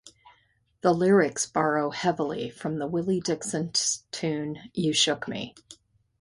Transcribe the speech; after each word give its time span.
The 0.81 0.93
lyrics 0.93 1.45
borrow 1.45 1.91
heavily 1.91 2.49
from 2.49 2.79
the 2.79 2.87
Willie 2.87 3.19
Dixon 3.19 3.71
tune 4.11 4.57
"You 4.73 4.93
Shook 4.93 5.27
Me". 5.27 5.53